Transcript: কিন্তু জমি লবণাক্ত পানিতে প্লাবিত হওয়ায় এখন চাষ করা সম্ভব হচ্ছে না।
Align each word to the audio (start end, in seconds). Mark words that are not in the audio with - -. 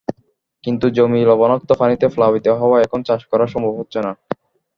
কিন্তু 0.63 0.85
জমি 0.89 1.19
লবণাক্ত 1.25 1.69
পানিতে 1.73 2.05
প্লাবিত 2.07 2.47
হওয়ায় 2.59 2.83
এখন 2.83 2.99
চাষ 3.03 3.21
করা 3.25 3.45
সম্ভব 3.47 3.73
হচ্ছে 3.79 3.99
না। 4.05 4.11